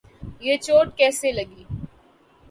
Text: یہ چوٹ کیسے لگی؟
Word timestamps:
یہ 0.45 0.55
چوٹ 0.65 0.87
کیسے 0.97 1.29
لگی؟ 1.37 1.63